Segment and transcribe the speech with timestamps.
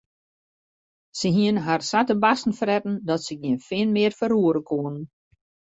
[1.19, 5.01] Se hiene har sa te barsten fretten dat se gjin fin mear ferroere koene.